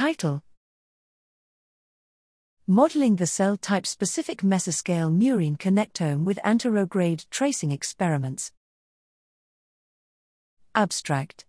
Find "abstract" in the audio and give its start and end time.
10.74-11.44